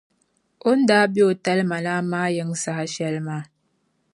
O 0.67 0.69
ni 0.77 0.83
daa 0.89 1.05
be 1.13 1.21
o 1.29 1.31
talima 1.43 1.77
lan’ 1.85 2.03
maa 2.11 2.27
yiŋ’ 2.35 2.49
saha 2.63 2.83
shɛli 2.93 3.19
maa. 3.27 3.43